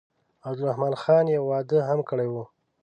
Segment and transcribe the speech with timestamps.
[0.47, 2.43] عبدالرحمن خان یو واده هم کړی وو.